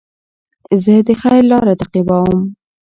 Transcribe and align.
زه 0.83 0.93
د 1.07 1.09
خیر 1.21 1.43
لاره 1.51 1.73
تعقیبوم. 1.81 2.41